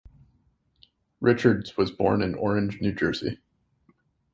[1.19, 3.39] Richards was born in Orange, New Jersey.